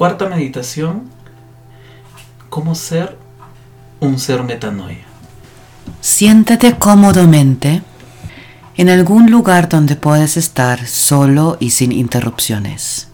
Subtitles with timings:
[0.00, 1.10] Cuarta meditación,
[2.48, 3.18] cómo ser
[4.00, 5.04] un ser metanoia.
[6.00, 7.82] Siéntate cómodamente
[8.78, 13.08] en algún lugar donde puedes estar solo y sin interrupciones.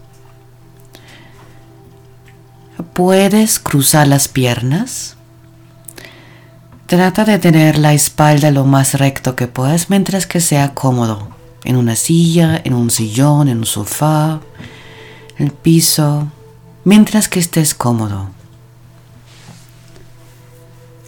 [2.93, 5.17] Puedes cruzar las piernas.
[6.85, 11.35] Trata de tener la espalda lo más recto que puedas mientras que sea cómodo.
[11.65, 14.39] En una silla, en un sillón, en un sofá,
[15.37, 16.31] en el piso,
[16.87, 18.29] mientras que estés cómodo.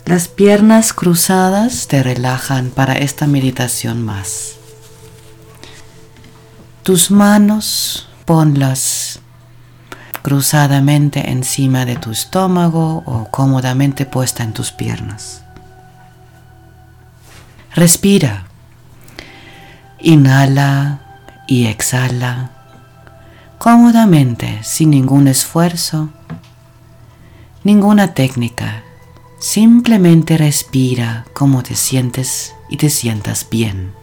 [0.03, 4.57] Las piernas cruzadas te relajan para esta meditación más.
[6.84, 9.21] Tus manos ponlas
[10.21, 15.43] cruzadamente encima de tu estómago o cómodamente puesta en tus piernas.
[17.73, 18.48] Respira.
[20.01, 20.99] Inhala
[21.48, 22.59] y exhala
[23.59, 26.09] cómodamente, sin ningún esfuerzo,
[27.63, 28.84] ninguna técnica.
[29.38, 33.93] Simplemente respira como te sientes y te sientas bien.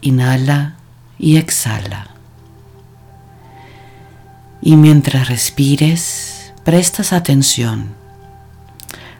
[0.00, 0.76] Inhala
[1.18, 2.08] y exhala.
[4.60, 7.94] Y mientras respires, prestas atención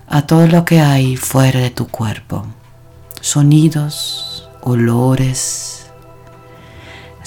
[0.09, 2.47] a todo lo que hay fuera de tu cuerpo.
[3.21, 5.78] Sonidos, olores,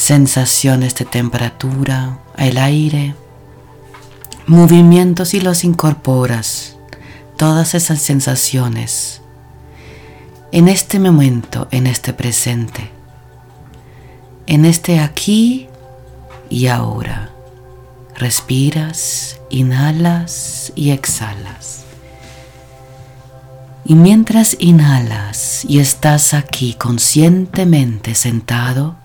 [0.01, 3.13] sensaciones de temperatura, el aire,
[4.47, 6.75] movimientos y los incorporas,
[7.37, 9.21] todas esas sensaciones,
[10.51, 12.89] en este momento, en este presente,
[14.47, 15.67] en este aquí
[16.49, 17.29] y ahora.
[18.15, 21.83] Respiras, inhalas y exhalas.
[23.85, 29.00] Y mientras inhalas y estás aquí conscientemente sentado,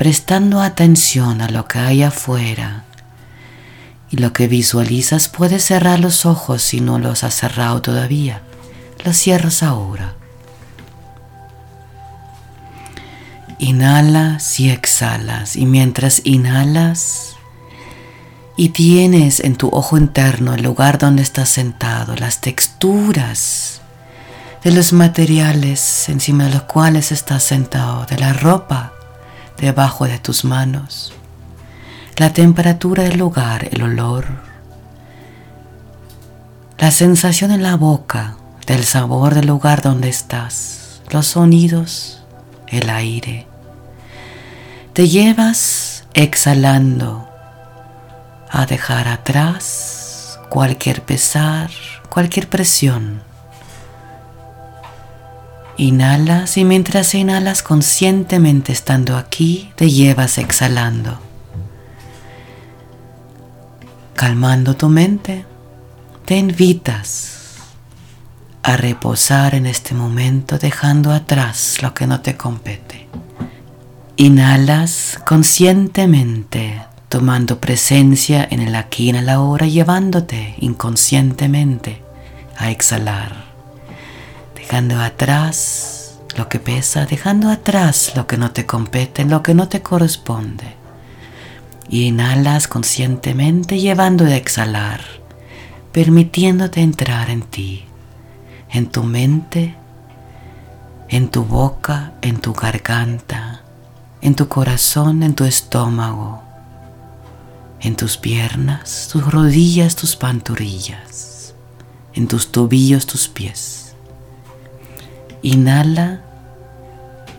[0.00, 2.84] prestando atención a lo que hay afuera
[4.10, 8.40] y lo que visualizas, puedes cerrar los ojos si no los has cerrado todavía.
[9.04, 10.14] Los cierras ahora.
[13.58, 17.36] Inhalas y exhalas y mientras inhalas,
[18.56, 23.82] y tienes en tu ojo interno el lugar donde estás sentado, las texturas
[24.64, 28.94] de los materiales encima de los cuales estás sentado, de la ropa
[29.60, 31.12] debajo de tus manos,
[32.16, 34.26] la temperatura del lugar, el olor,
[36.78, 42.22] la sensación en la boca del sabor del lugar donde estás, los sonidos,
[42.68, 43.46] el aire.
[44.94, 47.28] Te llevas exhalando
[48.50, 51.70] a dejar atrás cualquier pesar,
[52.08, 53.22] cualquier presión.
[55.80, 61.18] Inhalas y mientras inhalas conscientemente estando aquí, te llevas exhalando.
[64.12, 65.46] Calmando tu mente,
[66.26, 67.54] te invitas
[68.62, 73.08] a reposar en este momento dejando atrás lo que no te compete.
[74.16, 82.02] Inhalas conscientemente tomando presencia en el aquí y en el ahora, llevándote inconscientemente
[82.58, 83.49] a exhalar,
[84.70, 89.66] dejando atrás lo que pesa, dejando atrás lo que no te compete, lo que no
[89.68, 90.76] te corresponde.
[91.88, 95.00] Y inhalas conscientemente llevando a exhalar,
[95.90, 97.84] permitiéndote entrar en ti,
[98.70, 99.74] en tu mente,
[101.08, 103.62] en tu boca, en tu garganta,
[104.22, 106.44] en tu corazón, en tu estómago
[107.82, 111.54] en tus piernas, tus rodillas, tus pantorrillas,
[112.12, 113.89] en tus tobillos, tus pies.
[115.42, 116.20] Inhala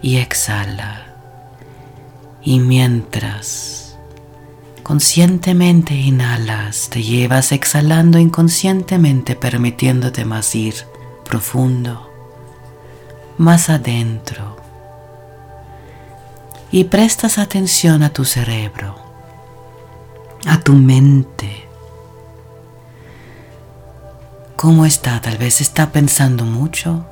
[0.02, 1.06] y exhala.
[2.44, 3.98] Y mientras
[4.84, 10.74] conscientemente inhalas, te llevas exhalando inconscientemente, permitiéndote más ir
[11.24, 12.10] profundo,
[13.38, 14.58] más adentro.
[16.72, 19.12] Y prestas atención a tu cerebro
[20.46, 21.68] a tu mente.
[24.56, 25.22] ¿Cómo está?
[25.22, 27.06] Tal vez está pensando mucho.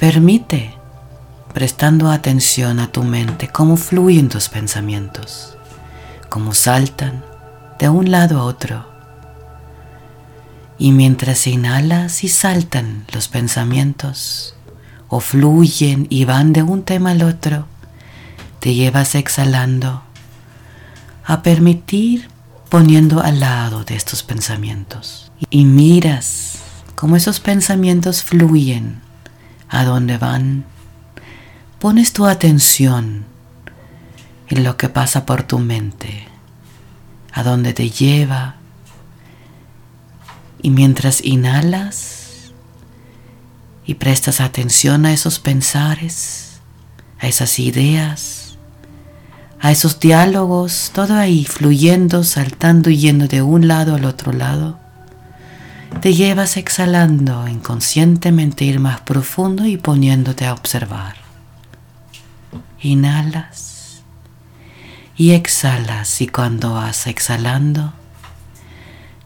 [0.00, 0.70] Permite,
[1.52, 5.58] prestando atención a tu mente, cómo fluyen tus pensamientos,
[6.30, 7.22] cómo saltan
[7.78, 8.88] de un lado a otro.
[10.78, 14.54] Y mientras inhalas y saltan los pensamientos,
[15.08, 17.66] o fluyen y van de un tema al otro,
[18.58, 20.02] te llevas exhalando
[21.26, 22.30] a permitir
[22.70, 25.30] poniendo al lado de estos pensamientos.
[25.50, 26.60] Y miras
[26.94, 29.09] cómo esos pensamientos fluyen,
[29.70, 30.64] a dónde van.
[31.78, 33.24] Pones tu atención
[34.48, 36.26] en lo que pasa por tu mente,
[37.32, 38.56] a dónde te lleva.
[40.60, 42.52] Y mientras inhalas
[43.86, 46.60] y prestas atención a esos pensares,
[47.18, 48.58] a esas ideas,
[49.60, 54.78] a esos diálogos, todo ahí fluyendo, saltando y yendo de un lado al otro lado,
[55.98, 61.16] te llevas exhalando inconscientemente ir más profundo y poniéndote a observar.
[62.80, 64.02] Inhalas
[65.16, 67.92] y exhalas y cuando vas exhalando,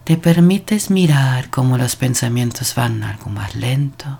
[0.03, 4.19] te permites mirar cómo los pensamientos van algo más lento,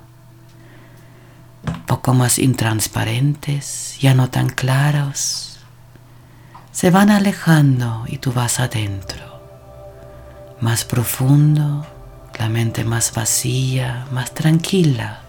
[1.85, 5.59] poco más intransparentes, ya no tan claros.
[6.71, 9.41] Se van alejando y tú vas adentro,
[10.61, 11.85] más profundo,
[12.37, 15.21] la mente más vacía, más tranquila.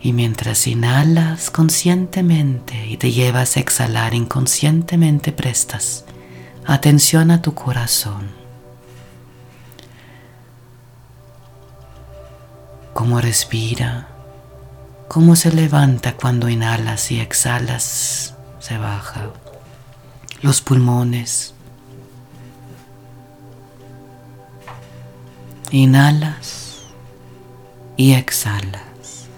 [0.00, 6.04] Y mientras inhalas conscientemente y te llevas a exhalar inconscientemente, prestas
[6.68, 8.28] atención a tu corazón.
[12.92, 14.08] Cómo respira,
[15.08, 19.30] cómo se levanta cuando inhalas y exhalas, se baja.
[20.42, 21.54] Los pulmones,
[25.70, 26.78] Inhalas
[27.98, 29.28] y exhalas.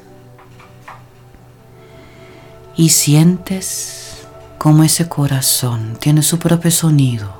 [2.76, 7.32] Y sientes como ese corazón tiene su propio sonido.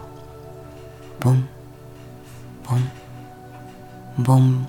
[1.21, 1.47] Bum,
[2.69, 2.83] bum,
[4.17, 4.67] bum.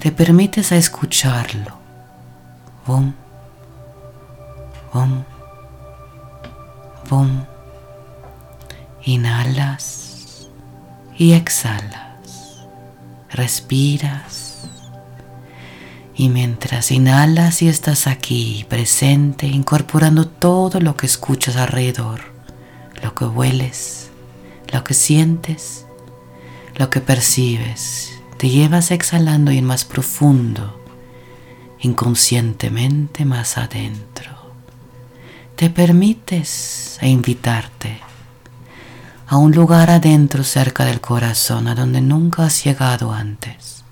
[0.00, 1.76] Te permites escucharlo.
[2.86, 3.12] Bum,
[4.94, 5.24] bum,
[7.10, 7.44] bum.
[9.04, 10.48] Inhalas
[11.18, 12.05] y exhalas
[13.36, 14.68] respiras
[16.14, 22.22] y mientras inhalas y estás aquí presente, incorporando todo lo que escuchas alrededor,
[23.02, 24.10] lo que hueles,
[24.72, 25.86] lo que sientes,
[26.76, 30.82] lo que percibes, te llevas exhalando y en más profundo,
[31.80, 34.32] inconscientemente más adentro.
[35.54, 38.05] Te permites a invitarte
[39.28, 43.84] a un lugar adentro cerca del corazón a donde nunca has llegado antes.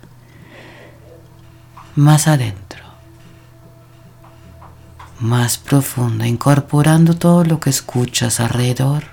[1.96, 2.82] Más adentro.
[5.20, 9.04] Más profundo, incorporando todo lo que escuchas alrededor.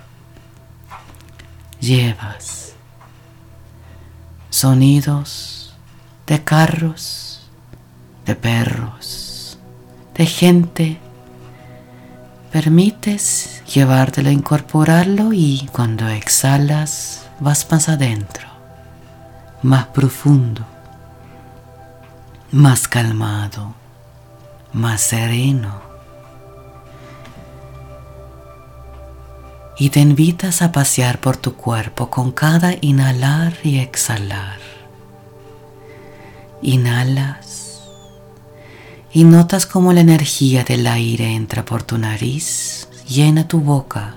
[1.79, 2.73] Llevas
[4.49, 5.73] sonidos
[6.27, 7.49] de carros,
[8.25, 9.57] de perros,
[10.15, 10.99] de gente
[12.51, 18.47] Permites llevártelo, incorporarlo y cuando exhalas vas más adentro,
[19.61, 20.65] más profundo,
[22.51, 23.73] más calmado,
[24.73, 25.81] más sereno.
[29.77, 34.59] Y te invitas a pasear por tu cuerpo con cada inhalar y exhalar.
[36.61, 37.81] Inhalas
[39.13, 44.15] y notas cómo la energía del aire entra por tu nariz, llena tu boca,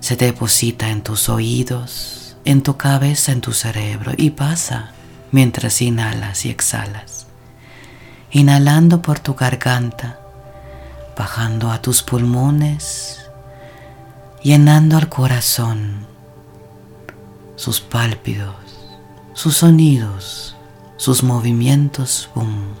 [0.00, 4.90] se deposita en tus oídos, en tu cabeza, en tu cerebro y pasa
[5.30, 7.26] mientras inhalas y exhalas.
[8.32, 10.18] Inhalando por tu garganta,
[11.16, 13.20] bajando a tus pulmones,
[14.42, 16.06] llenando al corazón,
[17.54, 18.56] sus pálpidos,
[19.32, 20.56] sus sonidos,
[20.96, 22.74] sus movimientos, boom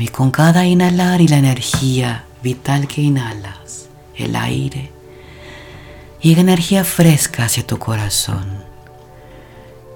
[0.00, 4.92] y con cada inhalar y la energía vital que inhalas, el aire,
[6.20, 8.62] llega energía fresca hacia tu corazón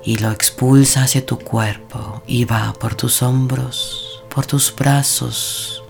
[0.02, 5.84] y lo expulsa hacia tu cuerpo y va por tus hombros, por tus brazos,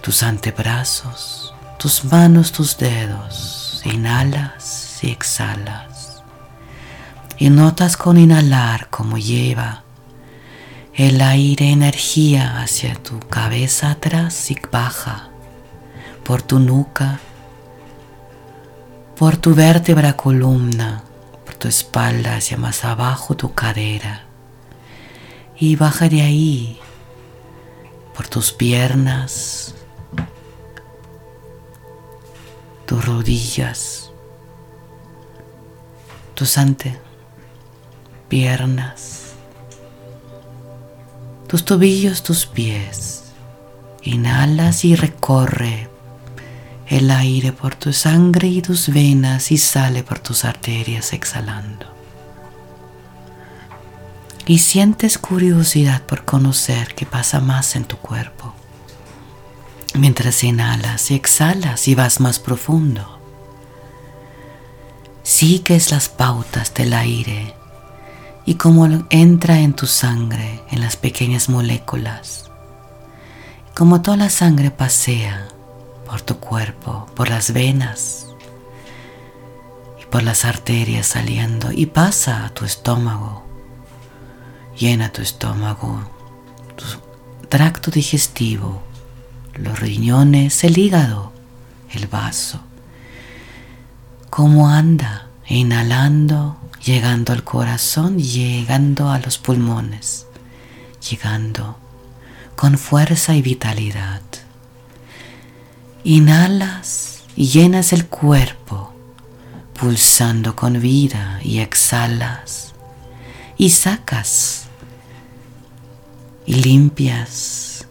[0.00, 3.82] tus antebrazos, tus manos, tus dedos.
[3.84, 6.22] Inhalas y exhalas.
[7.36, 9.83] Y notas con inhalar como lleva
[10.96, 15.28] el aire energía hacia tu cabeza atrás y baja
[16.22, 17.18] por tu nuca,
[19.16, 21.02] por tu vértebra columna,
[21.44, 24.26] por tu espalda hacia más abajo tu cadera.
[25.58, 26.78] Y baja de ahí
[28.14, 29.74] por tus piernas,
[32.86, 34.12] tus rodillas,
[36.34, 36.96] tus ante
[38.28, 39.23] piernas
[41.54, 43.26] tus tobillos, tus pies.
[44.02, 45.88] Inhalas y recorre
[46.88, 51.86] el aire por tu sangre y tus venas y sale por tus arterias exhalando.
[54.48, 58.52] Y sientes curiosidad por conocer qué pasa más en tu cuerpo.
[59.94, 63.20] Mientras inhalas y exhalas y vas más profundo.
[65.22, 67.54] Sigues las pautas del aire
[68.46, 72.50] y cómo entra en tu sangre, en las pequeñas moléculas.
[73.74, 75.48] Como toda la sangre pasea
[76.06, 78.26] por tu cuerpo, por las venas
[80.00, 83.44] y por las arterias saliendo y pasa a tu estómago.
[84.78, 86.02] Llena tu estómago,
[86.76, 86.84] tu
[87.48, 88.82] tracto digestivo,
[89.54, 91.32] los riñones, el hígado,
[91.90, 92.60] el vaso.
[94.30, 100.26] Cómo anda, inhalando, llegando al corazón, llegando a los pulmones,
[101.08, 101.78] llegando
[102.56, 104.20] con fuerza y vitalidad.
[106.04, 108.92] Inhalas y llenas el cuerpo,
[109.78, 112.74] pulsando con vida y exhalas
[113.56, 114.66] y sacas
[116.46, 117.86] y limpias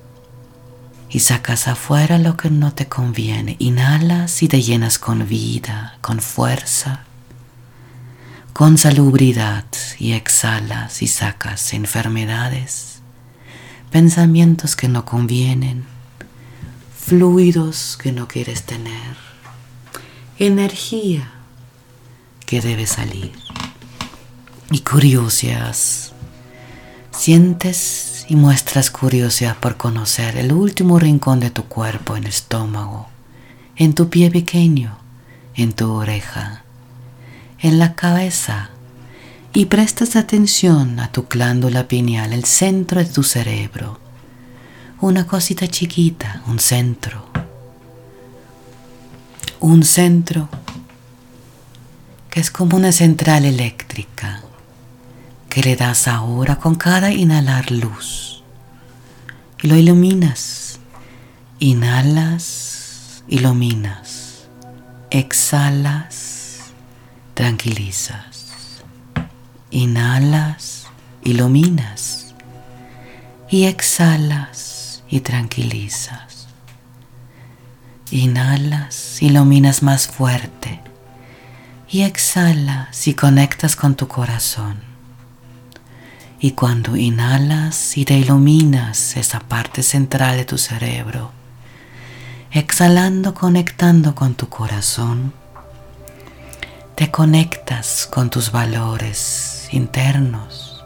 [1.10, 3.56] y sacas afuera lo que no te conviene.
[3.60, 7.06] Inhalas y te llenas con vida, con fuerza,
[8.54, 9.66] con salubridad
[9.98, 13.00] y exhalas y sacas enfermedades,
[13.92, 15.86] pensamientos que no convienen,
[16.96, 19.18] fluidos que no quieres tener,
[20.38, 21.32] energía
[22.46, 23.32] que debe salir.
[24.70, 25.76] Y curiosidad,
[27.12, 33.08] sientes y muestras curiosidad por conocer el último rincón de tu cuerpo en el estómago,
[33.78, 34.96] en tu pie pequeño,
[35.56, 36.63] en tu oreja,
[37.64, 38.70] en la cabeza
[39.54, 44.00] y prestas atención a tu glándula pineal, el centro de tu cerebro,
[45.00, 47.26] una cosita chiquita, un centro,
[49.60, 50.50] un centro
[52.30, 54.44] que es como una central eléctrica
[55.50, 58.44] que le das ahora con cada inhalar luz.
[59.62, 60.80] Y lo iluminas.
[61.60, 64.48] Inhalas, iluminas.
[65.12, 66.33] Exhalas,
[67.34, 68.84] tranquilizas.
[69.72, 70.88] Inhalas,
[71.24, 72.34] iluminas.
[73.50, 76.48] Y exhalas y tranquilizas.
[78.12, 80.80] Inhalas, iluminas más fuerte.
[81.90, 84.82] Y exhalas y conectas con tu corazón.
[86.40, 91.32] Y cuando inhalas y te iluminas esa parte central de tu cerebro,
[92.52, 95.34] exhalando, conectando con tu corazón,
[96.96, 100.84] te conectas con tus valores internos,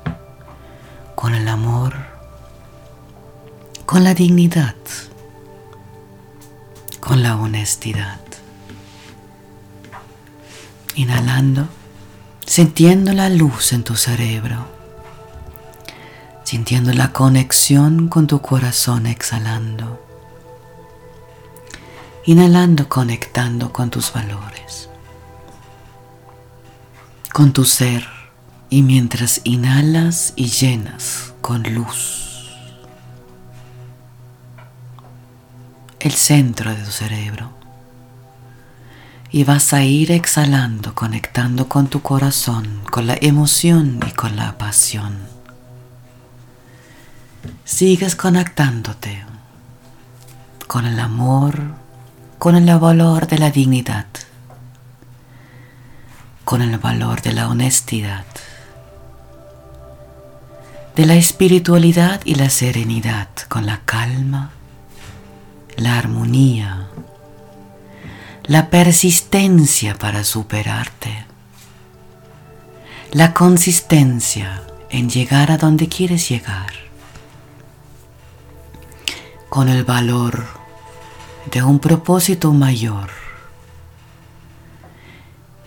[1.15, 1.93] con el amor,
[3.85, 4.75] con la dignidad,
[6.99, 8.19] con la honestidad.
[10.95, 11.67] Inhalando,
[12.45, 14.77] sintiendo la luz en tu cerebro
[16.47, 20.01] sintiendo la conexión con tu corazón exhalando,
[22.23, 24.86] inhalando conectando con tus valores,
[27.33, 28.07] con tu ser
[28.69, 32.49] y mientras inhalas y llenas con luz.
[35.99, 37.51] El centro de tu cerebro.
[39.29, 44.57] Y vas a ir exhalando, conectando con tu corazón, con la emoción y con la
[44.57, 45.17] pasión.
[47.65, 49.25] Sigues conectándote
[50.67, 51.61] con el amor,
[52.37, 54.05] con el valor de la dignidad,
[56.47, 58.23] con el valor de la honestidad,
[60.95, 64.51] de la espiritualidad y la serenidad, con la calma,
[65.75, 66.87] la armonía,
[68.43, 71.25] la persistencia para superarte,
[73.11, 76.71] la consistencia en llegar a donde quieres llegar
[79.49, 80.45] con el valor
[81.51, 83.26] de un propósito mayor,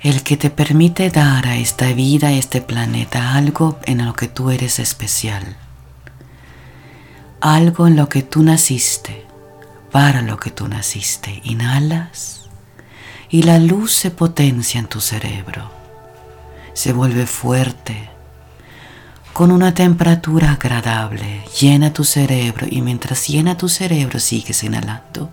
[0.02, 4.28] el que te permite dar a esta vida, a este planeta, algo en lo que
[4.28, 5.56] tú eres especial,
[7.40, 9.26] algo en lo que tú naciste,
[9.90, 11.42] para lo que tú naciste.
[11.44, 12.48] Inhalas
[13.28, 15.70] y la luz se potencia en tu cerebro,
[16.72, 18.08] se vuelve fuerte,
[19.34, 25.30] con una temperatura agradable, llena tu cerebro y mientras llena tu cerebro sigues inhalando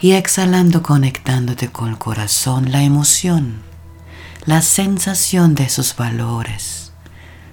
[0.00, 3.62] y exhalando conectándote con el corazón, la emoción,
[4.44, 6.92] la sensación de esos valores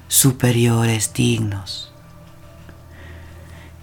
[0.07, 1.91] superiores dignos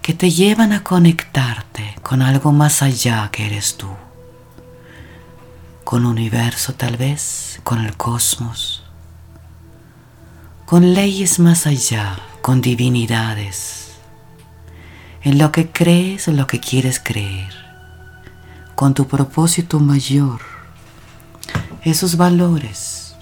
[0.03, 3.89] que te llevan a conectarte con algo más allá que eres tú,
[5.85, 8.85] con el universo tal vez, con el cosmos
[10.71, 13.91] con leyes más allá, con divinidades,
[15.21, 17.53] en lo que crees o lo que quieres creer,
[18.81, 20.41] con tu propósito mayor,
[21.83, 23.15] esos valores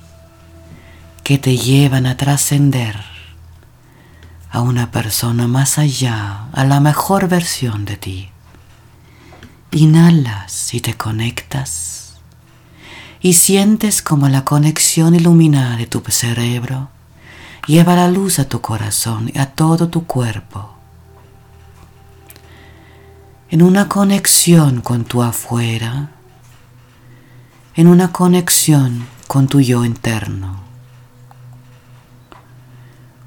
[1.25, 2.95] que te llevan a trascender
[4.53, 8.31] a una persona más allá, a la mejor versión de ti.
[9.73, 12.21] Inhalas y te conectas
[13.21, 16.89] y sientes como la conexión iluminada de tu cerebro
[17.67, 20.78] lleva la luz a tu corazón y a todo tu cuerpo.
[23.51, 26.11] En una conexión con tu afuera,
[27.77, 30.61] en una conexión con tu yo interno,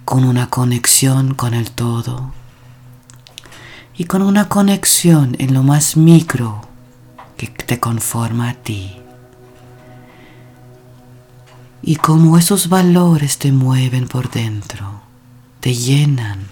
[0.05, 2.33] con una conexión con el todo
[3.97, 6.67] y con una conexión en lo más micro
[7.35, 8.97] que te conforma a ti.
[11.81, 15.01] Y como esos valores te mueven por dentro,
[15.61, 16.45] te llenan,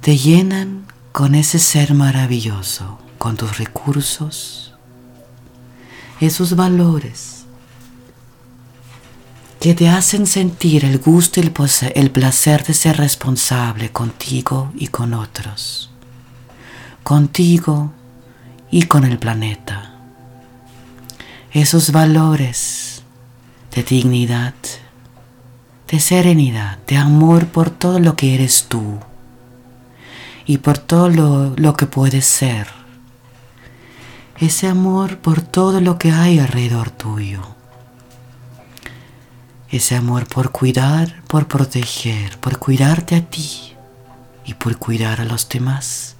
[0.00, 4.72] te llenan con ese ser maravilloso, con tus recursos,
[6.20, 7.44] esos valores
[9.60, 11.52] que te hacen sentir el gusto y
[11.94, 15.90] el placer de ser responsable contigo y con otros,
[17.02, 17.92] contigo
[18.70, 19.94] y con el planeta.
[21.52, 23.02] Esos valores
[23.74, 24.54] de dignidad,
[25.88, 28.98] de serenidad, de amor por todo lo que eres tú
[30.46, 32.82] y por todo lo, lo que puedes ser
[34.46, 37.42] ese amor por todo lo que hay alrededor tuyo.
[39.68, 43.74] Ese amor por cuidar, por proteger, por cuidarte a ti
[44.44, 46.16] y por cuidar a los demás.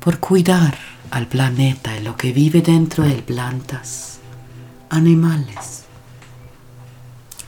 [0.00, 0.78] Por cuidar
[1.10, 4.18] al planeta y lo que vive dentro de plantas,
[4.88, 5.84] animales,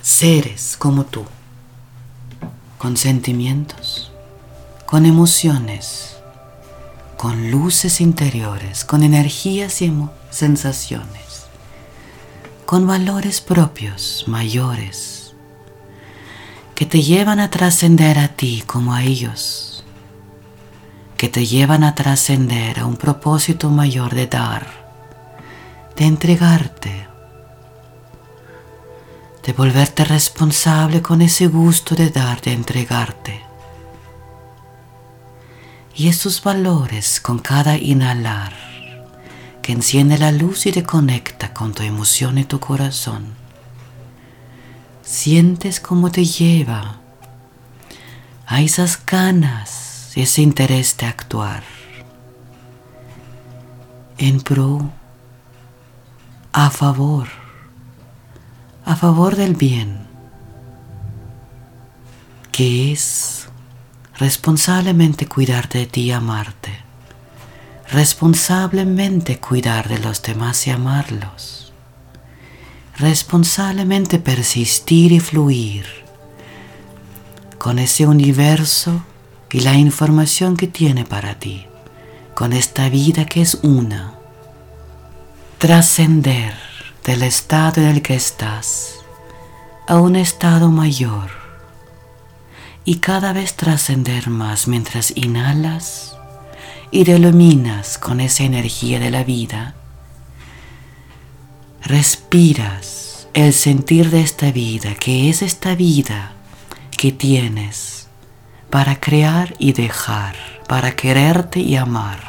[0.03, 1.25] seres como tú,
[2.77, 4.06] con sentimientos,
[4.87, 6.16] con emociones
[7.16, 9.93] con luces interiores, con energías y
[10.31, 11.47] sensaciones,
[12.66, 15.35] con valores propios mayores
[16.75, 19.83] que te llevan a trascender a ti como a ellos,
[21.16, 24.66] que te llevan a trascender a un propósito mayor de dar,
[25.96, 27.09] de entregarte,
[29.42, 33.46] de volverte responsable con ese gusto de dar, de entregarte
[35.96, 38.52] y esos valores con cada inhalar
[39.62, 43.35] que enciende la luz y te conecta con tu emoción y tu corazón.
[45.02, 47.00] Sientes cómo te lleva
[48.46, 51.62] a esas ganas, ese interés de actuar
[54.18, 54.90] en pro,
[56.52, 57.28] a favor,
[58.85, 60.06] a favor del bien,
[62.52, 63.36] que es
[64.18, 66.72] responsablemente cuidar de ti y amarte,
[67.90, 71.72] responsablemente cuidar de los demás y amarlos,
[72.96, 75.85] responsablemente persistir y fluir
[77.59, 79.05] con ese universo
[79.50, 81.66] y la información que tiene para ti,
[82.35, 84.14] con esta vida que es una,
[85.59, 86.55] trascender
[87.05, 88.94] del estado en el que estás
[89.87, 91.45] a un estado mayor
[92.87, 96.16] y cada vez trascender más mientras inhalas
[96.92, 97.18] y te
[97.99, 99.75] con esa energía de la vida.
[101.83, 106.31] Respiras el sentir de esta vida, que es esta vida
[106.96, 108.07] que tienes
[108.70, 110.37] para crear y dejar,
[110.68, 112.20] para quererte y amar,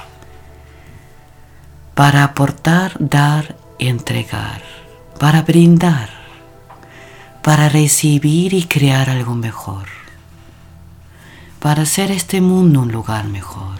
[1.94, 4.64] para aportar, dar y entregar,
[5.20, 6.10] para brindar,
[7.44, 10.07] para recibir y crear algo mejor
[11.68, 13.80] para hacer este mundo un lugar mejor,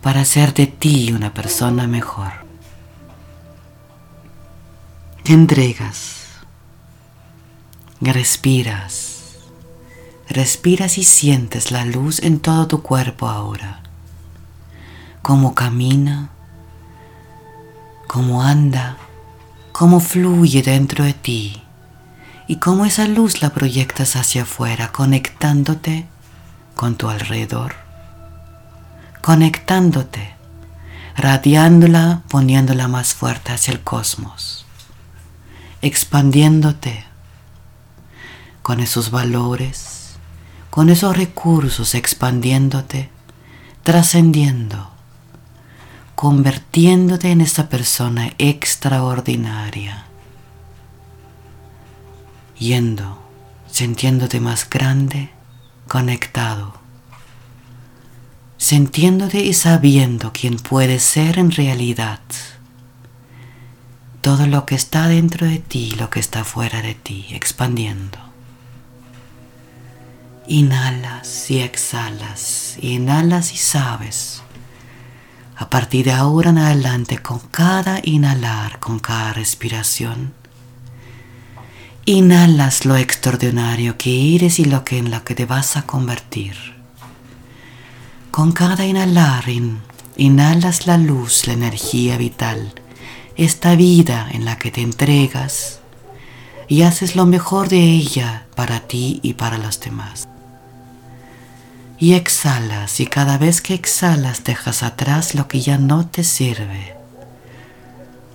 [0.00, 2.32] para hacer de ti una persona mejor.
[5.22, 6.28] Te entregas,
[8.00, 9.34] respiras,
[10.30, 13.82] respiras y sientes la luz en todo tu cuerpo ahora,
[15.20, 16.30] cómo camina,
[18.06, 18.96] cómo anda,
[19.72, 21.62] cómo fluye dentro de ti
[22.48, 26.08] y cómo esa luz la proyectas hacia afuera, conectándote
[26.80, 27.74] con tu alrededor,
[29.20, 30.34] conectándote,
[31.14, 34.64] radiándola, poniéndola más fuerte hacia el cosmos,
[35.82, 37.04] expandiéndote
[38.62, 40.16] con esos valores,
[40.70, 43.10] con esos recursos, expandiéndote,
[43.82, 44.88] trascendiendo,
[46.14, 50.06] convirtiéndote en esa persona extraordinaria,
[52.58, 53.18] yendo,
[53.70, 55.38] sintiéndote más grande,
[55.90, 56.72] conectado,
[58.58, 62.20] sintiéndote y sabiendo quién puedes ser en realidad,
[64.20, 68.18] todo lo que está dentro de ti, lo que está fuera de ti, expandiendo.
[70.46, 74.44] Inhalas y exhalas, inhalas y sabes.
[75.56, 80.34] A partir de ahora en adelante, con cada inhalar, con cada respiración,
[82.06, 86.56] inhalas lo extraordinario que eres y lo que en lo que te vas a convertir.
[88.30, 89.44] Con cada inhalar,
[90.16, 92.72] inhalas la luz, la energía vital,
[93.36, 95.80] esta vida en la que te entregas
[96.68, 100.28] y haces lo mejor de ella para ti y para los demás.
[101.98, 106.94] Y exhalas y cada vez que exhalas dejas atrás lo que ya no te sirve.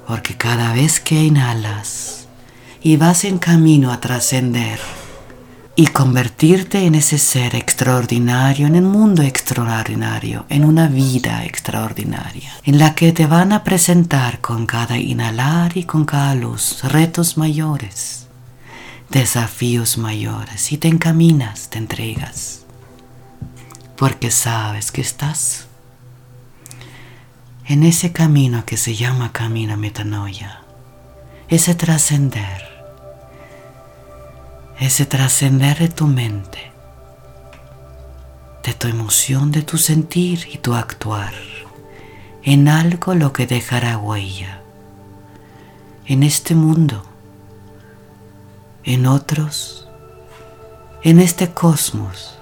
[0.08, 2.25] Porque cada vez que inhalas
[2.86, 4.80] y vas en camino a trascender,
[5.76, 12.78] y convertirte en ese ser extraordinario, en un mundo extraordinario, en una vida extraordinaria, en
[12.78, 18.28] la que te van a presentar con cada inhalar y con cada luz retos mayores,
[19.10, 22.66] desafíos mayores, y te encaminas, te entregas,
[23.98, 25.66] porque sabes que estás
[27.66, 30.62] en ese camino que se llama camino metanoia,
[31.48, 32.75] ese trascender
[34.80, 36.72] ese trascender de tu mente,
[38.64, 41.34] de tu emoción, de tu sentir y tu actuar
[42.44, 44.62] en algo lo que dejará huella
[46.06, 47.04] en este mundo,
[48.84, 49.88] en otros,
[51.04, 52.38] en este cosmos,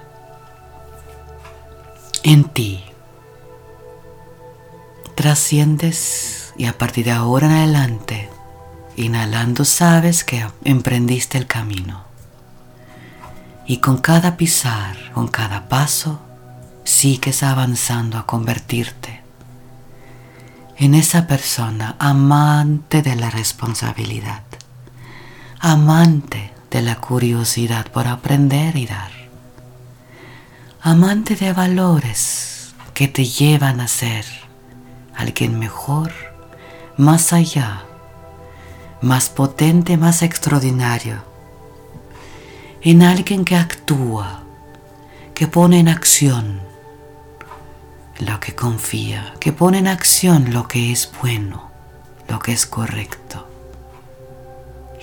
[2.23, 2.83] en ti.
[5.15, 8.29] Trasciendes y a partir de ahora en adelante,
[8.97, 12.12] inhalando, sabes que emprendiste el camino.
[13.65, 16.19] Y con cada pisar, con cada paso,
[16.83, 19.21] sigues avanzando a convertirte
[20.77, 24.43] en esa persona amante de la responsabilidad,
[25.59, 29.11] amante de la curiosidad por aprender y dar,
[30.81, 34.25] amante de valores que te llevan a ser
[35.15, 36.11] alguien mejor,
[36.97, 37.83] más allá,
[39.01, 41.32] más potente, más extraordinario
[42.83, 44.43] en alguien que actúa,
[45.33, 46.61] que pone en acción
[48.19, 51.71] lo que confía, que pone en acción lo que es bueno,
[52.27, 53.47] lo que es correcto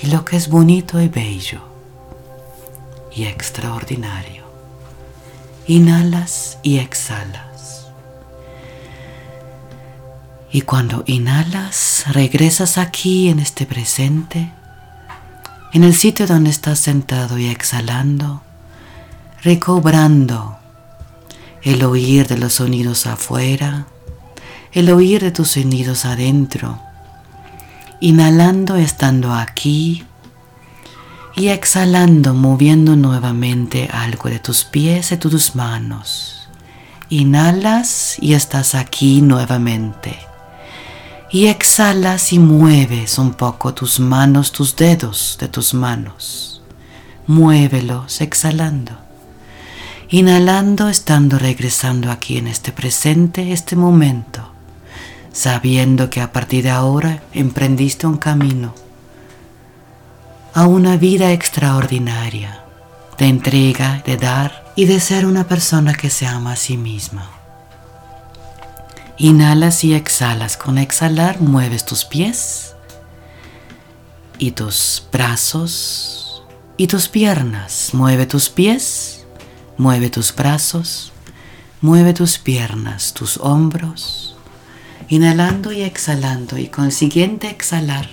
[0.02, 1.62] y lo que es bonito y bello
[3.14, 4.44] y extraordinario.
[5.66, 7.86] Inhalas y exhalas.
[10.52, 14.52] Y cuando inhalas, regresas aquí en este presente
[15.72, 18.42] en el sitio donde estás sentado y exhalando,
[19.42, 20.58] recobrando
[21.62, 23.86] el oír de los sonidos afuera,
[24.72, 26.80] el oír de tus sonidos adentro,
[28.00, 30.04] inhalando estando aquí
[31.36, 36.48] y exhalando moviendo nuevamente algo de tus pies y tus manos.
[37.10, 40.29] Inhalas y estás aquí nuevamente
[41.32, 46.60] y exhalas y mueves un poco tus manos, tus dedos de tus manos.
[47.26, 48.92] Muévelos exhalando.
[50.08, 54.50] Inhalando, estando regresando aquí en este presente, este momento,
[55.32, 58.74] sabiendo que a partir de ahora emprendiste un camino
[60.52, 62.64] a una vida extraordinaria,
[63.18, 67.39] de entrega, de dar y de ser una persona que se ama a sí misma.
[69.22, 70.56] Inhalas y exhalas.
[70.56, 72.74] Con exhalar mueves tus pies
[74.38, 76.42] y tus brazos
[76.78, 77.90] y tus piernas.
[77.92, 79.26] Mueve tus pies,
[79.76, 81.12] mueve tus brazos,
[81.82, 84.36] mueve tus piernas, tus hombros.
[85.10, 88.08] Inhalando y exhalando y con el siguiente exhalar.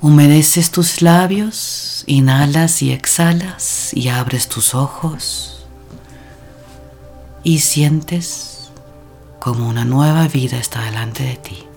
[0.00, 5.64] Humedeces tus labios, inhalas y exhalas y abres tus ojos
[7.44, 8.57] y sientes
[9.38, 11.67] como una nueva vida está delante de ti.